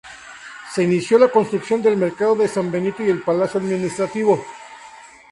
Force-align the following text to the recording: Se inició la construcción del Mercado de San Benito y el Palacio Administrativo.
Se 0.73 0.81
inició 0.83 1.19
la 1.19 1.27
construcción 1.29 1.83
del 1.83 1.95
Mercado 1.95 2.33
de 2.35 2.47
San 2.47 2.71
Benito 2.71 3.03
y 3.03 3.11
el 3.11 3.21
Palacio 3.21 3.59
Administrativo. 3.59 4.43